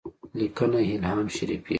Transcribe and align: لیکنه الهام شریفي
لیکنه 0.39 0.77
الهام 0.93 1.27
شریفي 1.35 1.69